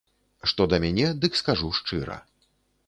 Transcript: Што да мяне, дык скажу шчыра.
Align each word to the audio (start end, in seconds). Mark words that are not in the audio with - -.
Што 0.51 0.67
да 0.71 0.79
мяне, 0.85 1.07
дык 1.21 1.39
скажу 1.43 1.71
шчыра. 1.83 2.21